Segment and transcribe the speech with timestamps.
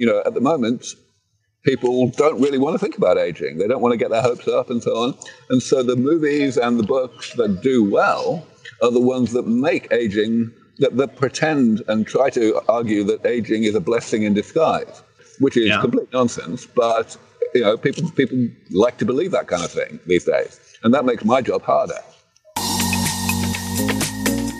[0.00, 0.86] you know, at the moment,
[1.62, 3.58] people don't really want to think about aging.
[3.58, 5.14] They don't want to get their hopes up and so on.
[5.50, 8.46] And so the movies and the books that do well
[8.82, 13.64] are the ones that make aging, that, that pretend and try to argue that aging
[13.64, 15.02] is a blessing in disguise,
[15.38, 15.82] which is Yeah.
[15.82, 16.64] complete nonsense.
[16.64, 17.18] But
[17.54, 18.38] you know, people people
[18.70, 22.00] like to believe that kind of thing these days, and that makes my job harder.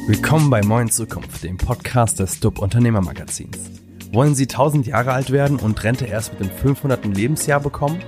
[0.06, 3.79] Willkommen bei Moin Zukunft, dem Podcast des Stub Unternehmermagazins.
[4.12, 7.04] Wollen Sie 1000 Jahre alt werden und Rente erst mit dem 500.
[7.04, 8.00] Lebensjahr bekommen?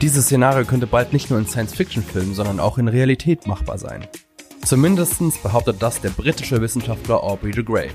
[0.00, 4.06] Dieses Szenario könnte bald nicht nur in Science-Fiction-Filmen, sondern auch in Realität machbar sein.
[4.64, 7.90] Zumindest behauptet das der britische Wissenschaftler Aubrey de Grey.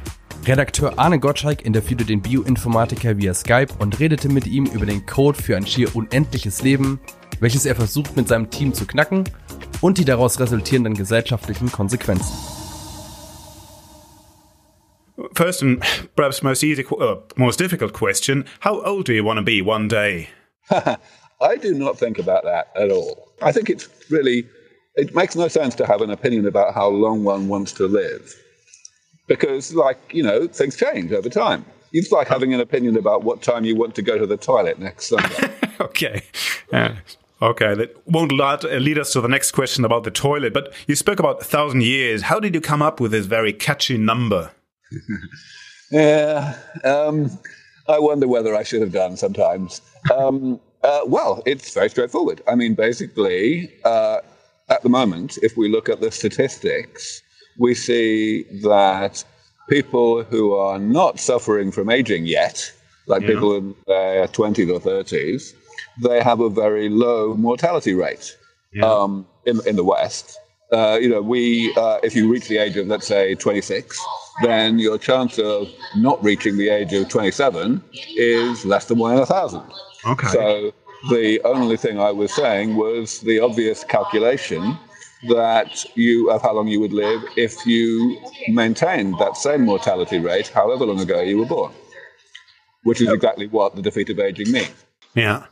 [0.45, 5.41] Redakteur Arne Gottschalk interviewte den Bioinformatiker via Skype und redete mit ihm über den Code
[5.41, 6.99] für ein schier unendliches Leben,
[7.39, 9.23] welches er versucht mit seinem Team zu knacken
[9.81, 12.52] und die daraus resultierenden gesellschaftlichen Konsequenzen.
[15.33, 15.81] First and
[16.15, 19.87] perhaps most easy, uh, most difficult question: How old do you want to be one
[19.87, 20.29] day?
[21.43, 23.33] I do not think about that at all.
[23.41, 24.47] I think it's really,
[24.95, 28.33] it makes no sense to have an opinion about how long one wants to live.
[29.27, 31.65] Because, like, you know, things change over time.
[31.91, 34.79] It's like having an opinion about what time you want to go to the toilet
[34.79, 35.53] next Sunday.
[35.81, 36.23] okay.
[36.71, 36.95] Uh,
[37.41, 40.53] okay, that won't lead, uh, lead us to the next question about the toilet.
[40.53, 42.23] But you spoke about a thousand years.
[42.23, 44.51] How did you come up with this very catchy number?
[45.91, 47.29] Yeah, um,
[47.87, 49.81] I wonder whether I should have done sometimes.
[50.15, 52.41] Um, uh, well, it's very straightforward.
[52.47, 54.19] I mean, basically, uh,
[54.69, 57.21] at the moment, if we look at the statistics,
[57.59, 59.23] we see that
[59.69, 62.71] people who are not suffering from aging yet,
[63.07, 63.27] like Yeah.
[63.29, 65.53] people in their 20s or 30s,
[66.01, 68.35] they have a very low mortality rate
[68.81, 70.39] um, in, in the West.
[70.73, 73.99] Uh, you know, we, uh, if you reach the age of, let's say, 26,
[74.41, 77.83] then your chance of not reaching the age of 27
[78.15, 79.63] is less than one in a thousand.
[80.05, 80.27] Okay.
[80.27, 80.73] So
[81.09, 84.77] the only thing I was saying was the obvious calculation
[85.29, 88.19] that you of how long you would live if you
[88.49, 91.71] maintained that same mortality rate, however long ago you were born,
[92.83, 94.85] which is exactly what the defeat of aging means.
[95.15, 95.45] Yeah.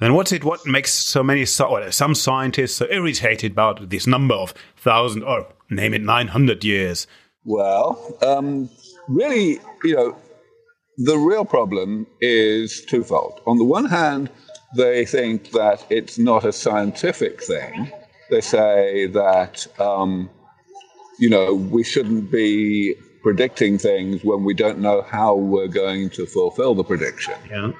[0.00, 0.44] Then what's it?
[0.44, 5.92] What makes so many some scientists so irritated about this number of thousand or name
[5.92, 7.06] it nine hundred years?
[7.44, 8.70] Well, um,
[9.08, 10.16] really, you know,
[10.96, 13.40] the real problem is twofold.
[13.46, 14.30] On the one hand,
[14.76, 17.92] they think that it's not a scientific thing.
[18.30, 20.30] They say that, um,
[21.18, 26.24] you know, we shouldn't be predicting things when we don't know how we're going to
[26.26, 27.34] fulfill the prediction.
[27.50, 27.72] Yeah.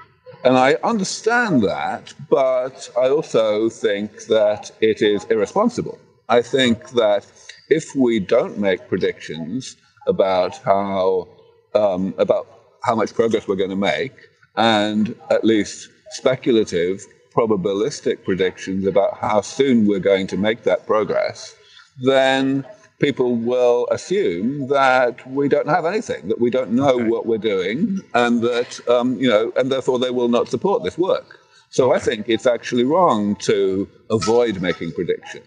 [0.43, 5.99] And I understand that, but I also think that it is irresponsible.
[6.31, 7.27] I think that
[7.69, 11.28] if we don't make predictions about how
[11.75, 12.47] um, about
[12.83, 14.15] how much progress we're going to make,
[14.56, 21.55] and at least speculative, probabilistic predictions about how soon we're going to make that progress,
[22.03, 22.65] then
[23.00, 28.00] people will assume that we don't have anything, that we don't know what we're doing,
[28.15, 31.39] and that um, you know, and therefore they will not support this work.
[31.71, 35.47] So I think it's actually wrong to avoid making predictions.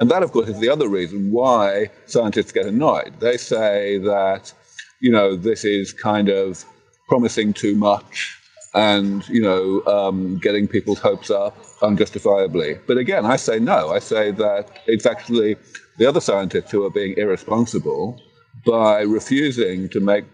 [0.00, 3.14] And that, of course, is the other reason why scientists get annoyed.
[3.20, 4.52] They say that,
[5.00, 6.64] you know, this is kind of
[7.08, 8.40] promising too much
[8.74, 12.78] and, you know, um, getting people's hopes up unjustifiably.
[12.86, 13.90] But again, I say no.
[13.90, 15.56] I say that it's actually
[15.98, 18.20] the other scientists who are being irresponsible
[18.66, 20.24] by refusing to make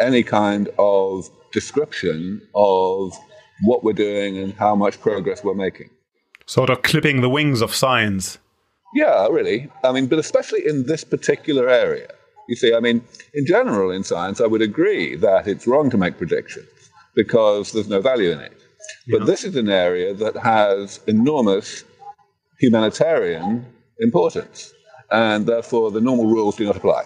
[0.00, 3.16] any kind of description of
[3.62, 5.88] what we're doing and how much progress we're making.
[6.46, 8.38] Sort of clipping the wings of science.
[8.94, 9.70] Yeah, really.
[9.84, 12.08] I mean, but especially in this particular area.
[12.48, 13.02] You see, I mean,
[13.32, 16.66] in general in science, I would agree that it's wrong to make predictions
[17.14, 18.52] because there's no value in it.
[19.08, 21.84] But this is an area that has enormous
[22.58, 23.66] humanitarian
[23.98, 24.72] importance,
[25.10, 27.04] and therefore the normal rules do not apply.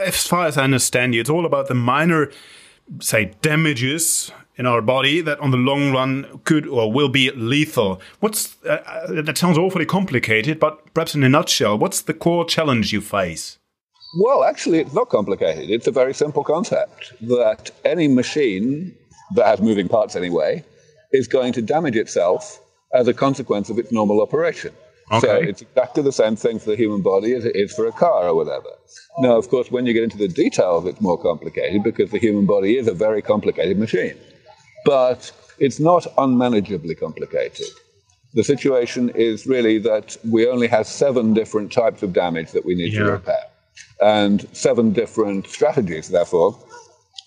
[0.00, 2.30] As far as I understand you, it's all about the minor,
[3.00, 8.00] say, damages in our body that on the long run could or will be lethal.
[8.20, 12.44] What's uh, uh, that sounds awfully complicated, but perhaps in a nutshell, what's the core
[12.44, 13.58] challenge you face?
[14.20, 15.70] Well, actually, it's not complicated.
[15.70, 18.94] It's a very simple concept that any machine
[19.34, 20.64] that has moving parts anyway
[21.12, 22.60] is going to damage itself
[22.94, 24.72] as a consequence of its normal operation.
[25.10, 25.26] Okay.
[25.26, 27.92] So it's exactly the same thing for the human body as it is for a
[27.92, 28.70] car or whatever.
[29.18, 32.46] Now, of course, when you get into the details, it's more complicated because the human
[32.46, 34.16] body is a very complicated machine.
[34.84, 37.66] But it's not unmanageably complicated.
[38.34, 42.74] The situation is really that we only have seven different types of damage that we
[42.74, 43.44] need to repair,
[44.00, 46.56] and seven different strategies, therefore,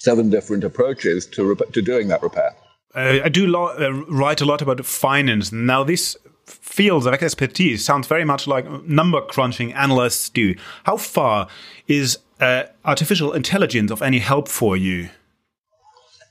[0.05, 2.51] seven different approaches to, rep- to doing that repair.
[2.93, 3.91] uh, I do lo- uh,
[4.21, 5.51] write a lot about finance.
[5.51, 6.15] Now, this
[6.45, 8.65] field of expertise sounds very much like
[9.01, 10.55] number crunching analysts do.
[10.83, 11.47] How far
[11.87, 15.09] is uh, artificial intelligence of any help for you?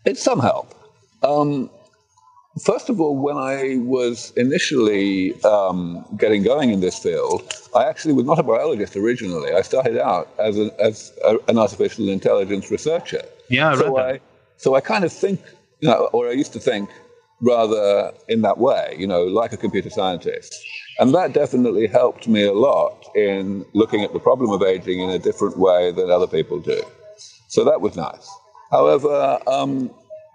[0.05, 0.69] It's some help.
[1.23, 1.71] Um,
[2.71, 7.41] first of all, when I was initially um, getting going in this field,
[7.75, 9.51] I actually was not a biologist originally.
[9.53, 13.23] I started out as, a, as a, an artificial intelligence researcher.
[13.49, 14.21] Yeah, I so I,
[14.57, 15.41] so I kind of think,
[15.81, 16.89] you know, or I used to think
[17.41, 20.55] rather in that way, you know, like a computer scientist.
[20.99, 25.11] And that definitely helped me a lot in looking at the problem of aging in
[25.11, 26.83] a different way than other people do.
[27.49, 28.29] So that was nice.
[28.71, 29.91] However, um,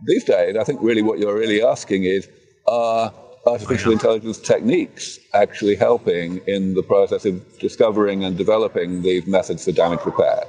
[0.06, 2.30] these days, I think really what you're really asking is
[2.68, 3.14] are
[3.46, 9.72] artificial intelligence techniques actually helping in the process of discovering and developing these methods for
[9.72, 10.44] damage repair?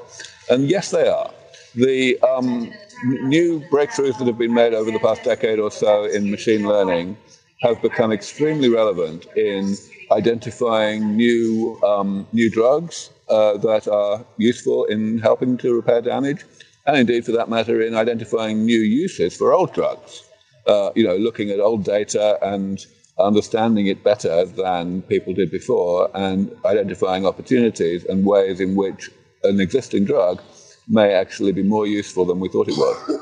[0.50, 1.30] And yes, they are.
[1.74, 2.72] The um,
[3.04, 7.16] new breakthroughs that have been made over the past decade or so in machine learning
[7.62, 9.76] have become extremely relevant in
[10.10, 16.44] identifying new um, new drugs uh, that are useful in helping to repair damage,
[16.86, 20.24] and indeed, for that matter, in identifying new uses for old drugs.
[20.66, 22.84] Uh, you know, looking at old data and
[23.18, 29.08] understanding it better than people did before, and identifying opportunities and ways in which
[29.44, 30.42] an existing drug
[30.88, 33.20] may actually be more useful than we thought it was.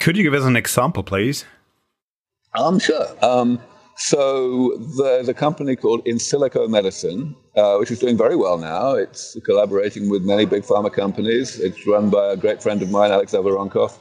[0.00, 1.44] Could you give us an example, please?
[2.54, 3.06] I'm um, sure.
[3.24, 3.60] Um,
[3.96, 8.92] so there's a company called Insilico Medicine, uh, which is doing very well now.
[8.92, 11.58] It's collaborating with many big pharma companies.
[11.60, 13.96] It's run by a great friend of mine, Alex Zhavoronkov.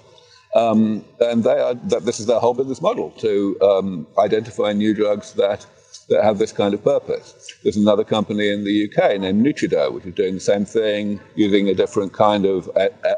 [0.55, 5.33] Um, and they are, this is their whole business model to um, identify new drugs
[5.33, 5.65] that,
[6.13, 7.51] that have this kind of purpose.
[7.63, 11.67] There's another company in the UK named Nutrido, which is doing the same thing using
[11.67, 12.69] a different kind of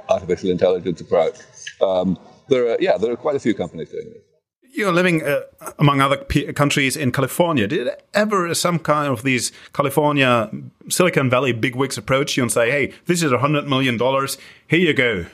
[0.10, 1.38] artificial intelligence approach.
[1.82, 4.24] Um, there are, yeah, there are quite a few companies doing this
[4.78, 5.40] you're living uh,
[5.80, 6.18] among other
[6.54, 7.66] countries in California.
[7.66, 10.50] Did ever some kind of these California
[10.90, 14.38] Silicon Valley bigwigs approach you and say, "Hey, this is a hundred million dollars.
[14.68, 15.26] Here you go."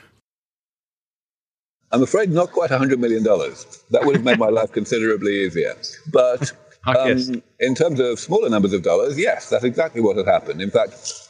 [1.91, 3.83] I'm afraid not quite a hundred million dollars.
[3.89, 5.75] That would have made my life considerably easier.
[6.13, 6.51] But
[6.86, 10.62] um, in terms of smaller numbers of dollars, yes, that's exactly what had happened.
[10.62, 11.30] In fact,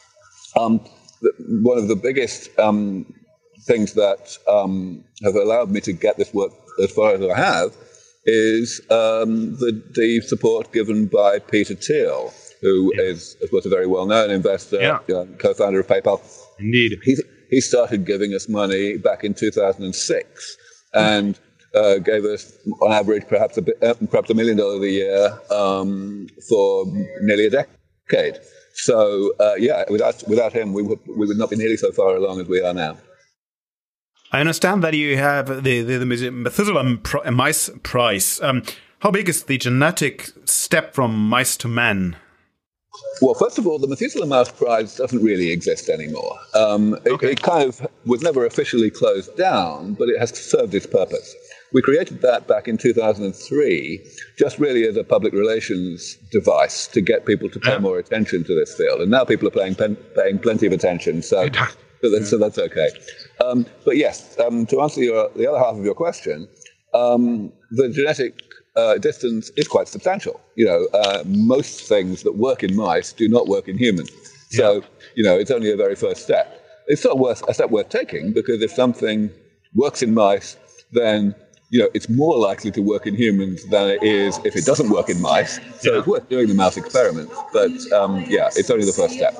[0.55, 0.79] um,
[1.21, 1.31] the,
[1.61, 3.05] one of the biggest um,
[3.65, 6.51] things that um, have allowed me to get this work
[6.81, 7.75] as far as I have
[8.25, 13.03] is um, the, the, support given by Peter Thiel, who yeah.
[13.03, 15.15] is, of course, a very well-known investor, yeah.
[15.15, 16.21] uh, co-founder of PayPal.
[16.59, 16.99] Indeed.
[17.03, 17.17] He,
[17.49, 20.57] he started giving us money back in 2006
[20.93, 21.39] and
[21.75, 25.39] uh, gave us, on average, perhaps a, bit, uh, perhaps a million dollars a year
[25.49, 26.85] um, for
[27.21, 28.39] nearly a decade.
[28.73, 32.15] So, uh, yeah, without, without him, we would, we would not be nearly so far
[32.15, 32.97] along as we are now.
[34.31, 38.39] I understand that you have the, the, the Methuselah mice prize.
[38.41, 38.63] Um,
[38.99, 42.15] how big is the genetic step from mice to man?
[43.21, 46.37] Well, first of all, the Methuselah Mouse Prize doesn't really exist anymore.
[46.55, 47.27] Um, okay.
[47.27, 51.35] it, it, kind of was never officially closed down, but it has served its purpose.
[51.73, 54.05] We created that back in 2003,
[54.37, 58.55] just really as a public relations device to get people to pay more attention to
[58.55, 59.01] this field.
[59.01, 61.21] And now people are paying, paying plenty of attention.
[61.21, 61.47] So
[62.01, 62.89] so, that, so that's okay.
[63.45, 66.47] Um, but yes, um, to answer your, the other half of your question,
[66.93, 68.41] um, the genetic
[68.75, 70.41] uh, distance is quite substantial.
[70.55, 74.11] You know, uh, most things that work in mice do not work in humans.
[74.49, 74.81] So, yeah.
[75.15, 76.57] you know, it's only a very first step.
[76.87, 79.29] It's not worth a step worth taking because if something
[79.75, 80.57] works in mice,
[80.91, 81.35] then
[81.71, 84.89] you know it's more likely to work in humans than it is if it doesn't
[84.89, 85.59] work in mice.
[85.79, 85.99] So yeah.
[85.99, 87.29] it's worth doing the mouse experiment.
[87.51, 89.35] But um, yeah, it's only the first step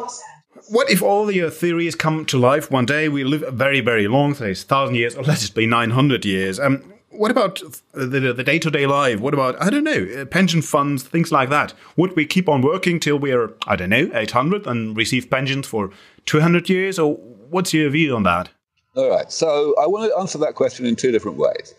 [0.69, 3.09] what if all your theories come to life one day?
[3.09, 6.59] We live very, very long, say, thousand years, or let it be nine hundred years.
[6.59, 7.61] Um, what about
[7.91, 9.19] the the day to day life?
[9.19, 11.73] What about I don't know uh, pension funds, things like that?
[11.97, 15.67] Would we keep on working till we're I don't know eight hundred and receive pensions
[15.67, 15.91] for
[16.25, 17.15] two hundred years, or
[17.49, 18.49] what's your view on that?
[18.95, 21.73] All right, so I want to answer that question in two different ways.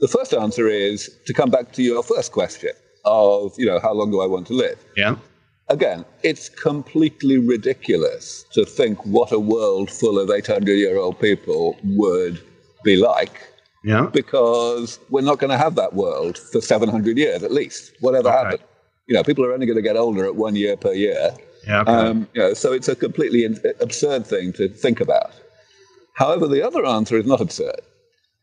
[0.00, 2.70] The first answer is to come back to your first question
[3.04, 4.84] of you know how long do I want to live?
[4.96, 5.16] Yeah.
[5.68, 11.76] Again, it's completely ridiculous to think what a world full of 800 year old people
[11.84, 12.40] would
[12.84, 13.42] be like.
[13.84, 14.06] Yeah.
[14.12, 18.38] Because we're not going to have that world for 700 years at least, whatever okay.
[18.38, 18.62] happens.
[19.08, 21.34] You know, people are only going to get older at one year per year.
[21.66, 21.92] Yeah, okay.
[21.92, 23.44] um, you know, so it's a completely
[23.80, 25.32] absurd thing to think about.
[26.14, 27.80] However, the other answer is not absurd.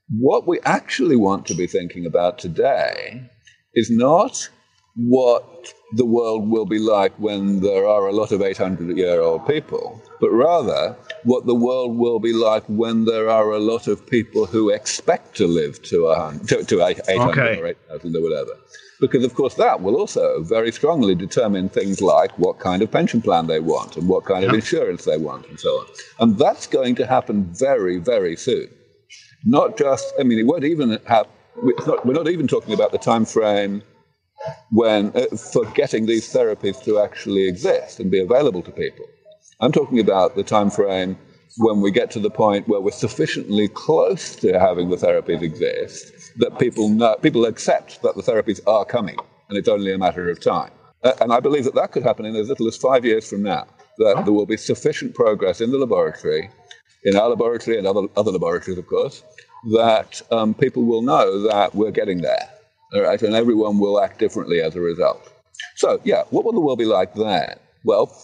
[0.09, 3.27] What we actually want to be thinking about today
[3.73, 4.49] is not
[4.95, 9.47] what the world will be like when there are a lot of 800 year old
[9.47, 14.07] people, but rather what the world will be like when there are a lot of
[14.07, 17.59] people who expect to live to, a, to, to 800 okay.
[17.59, 18.51] or 8,000 or whatever.
[19.01, 23.21] Because, of course, that will also very strongly determine things like what kind of pension
[23.21, 24.51] plan they want and what kind yep.
[24.51, 25.85] of insurance they want and so on.
[26.19, 28.69] And that's going to happen very, very soon.
[29.45, 31.27] Not just, I mean, it won't even have,
[31.85, 33.83] not, we're not even talking about the time frame
[34.71, 39.05] when uh, for getting these therapies to actually exist and be available to people.
[39.61, 41.17] I'm talking about the time frame
[41.57, 46.11] when we get to the point where we're sufficiently close to having the therapies exist
[46.37, 49.17] that people know, people accept that the therapies are coming
[49.49, 50.71] and it's only a matter of time.
[51.03, 53.43] Uh, and I believe that that could happen in as little as five years from
[53.43, 53.67] now.
[53.99, 56.49] That there will be sufficient progress in the laboratory,
[57.05, 59.23] in our laboratory and other, other laboratories, of course,
[59.73, 62.49] that um, people will know that we're getting there.
[62.91, 65.31] And everyone will act differently as a result.
[65.75, 67.57] So, yeah, what will the world be like then?
[67.83, 68.15] Well,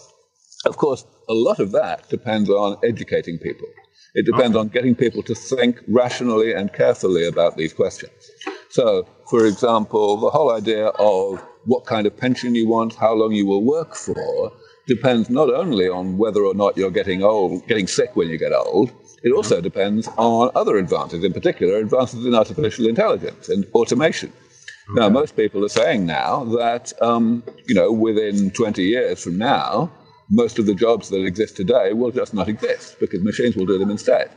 [0.64, 3.68] of course, a lot of that depends on educating people.
[4.14, 4.60] It depends okay.
[4.60, 8.12] on getting people to think rationally and carefully about these questions.
[8.70, 13.32] So, for example, the whole idea of what kind of pension you want, how long
[13.32, 14.52] you will work for,
[14.86, 18.52] depends not only on whether or not you're getting old, getting sick when you get
[18.52, 18.92] old.
[19.22, 24.32] It also depends on other advances, in particular advances in artificial intelligence and automation.
[24.90, 25.00] Okay.
[25.00, 29.92] Now, most people are saying now that um, you know within 20 years from now,
[30.30, 33.78] most of the jobs that exist today will just not exist because machines will do
[33.78, 34.30] them instead.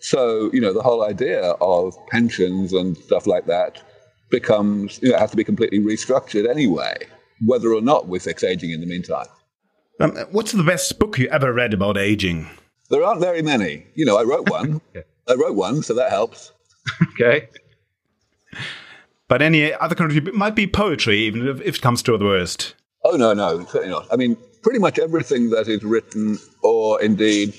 [0.00, 3.82] So, you know, the whole idea of pensions and stuff like that
[4.30, 6.96] becomes, you know, has to be completely restructured anyway,
[7.44, 9.26] whether or not we fix aging in the meantime.
[10.00, 12.48] Um, what's the best book you ever read about aging?
[12.88, 13.86] There aren't very many.
[13.94, 14.80] You know, I wrote one.
[14.94, 15.06] okay.
[15.28, 16.52] I wrote one, so that helps.
[17.14, 17.48] okay.
[19.26, 22.74] But any other country might be poetry, even if, if it comes to the worst.
[23.04, 24.06] Oh no, no, certainly not.
[24.10, 27.54] I mean, pretty much everything that is written, or indeed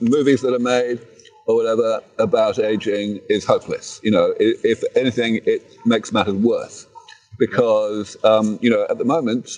[0.00, 1.00] movies that are made,
[1.46, 4.00] or whatever about aging is hopeless.
[4.02, 6.86] You know, if anything, it makes matters worse
[7.38, 9.50] because um, you know at the moment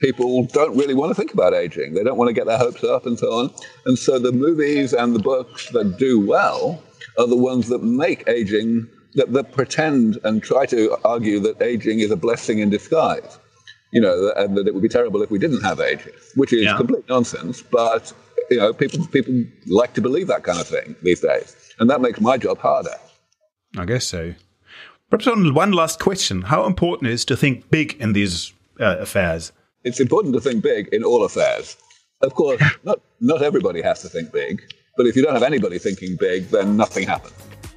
[0.00, 1.94] people don't really want to think about aging.
[1.94, 3.50] They don't want to get their hopes up and so on.
[3.86, 6.82] And so the movies and the books that do well
[7.18, 12.00] are the ones that make aging that, that pretend and try to argue that aging
[12.00, 13.38] is a blessing in disguise
[13.92, 16.64] you know, and that it would be terrible if we didn't have aging, which is
[16.64, 16.76] yeah.
[16.76, 17.62] complete nonsense.
[17.62, 18.12] But
[18.50, 22.00] you know, people people like to believe that kind of thing these days, and that
[22.00, 22.94] makes my job harder.
[23.76, 24.34] I guess so.
[25.10, 29.52] Perhaps on one last question: How important is to think big in these uh, affairs?
[29.86, 31.76] It's important to think big in all affairs.
[32.20, 34.60] Of course, not not everybody has to think big,
[34.96, 37.36] but if you don't have anybody thinking big, then nothing happens.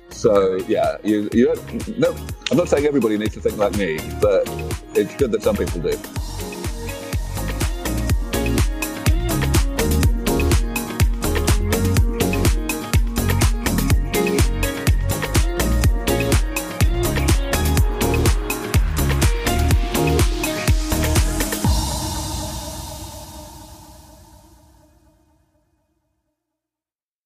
[0.09, 2.15] So yeah, you, you don't, no,
[2.49, 4.49] I'm not saying everybody needs to think like me, but
[4.95, 5.95] it's good that some people do.